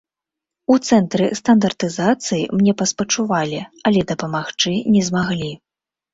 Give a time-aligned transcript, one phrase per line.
[0.75, 3.61] У цэнтры стандартызацыі мне паспачувалі,
[3.91, 5.55] але дапамагчы не змаглі.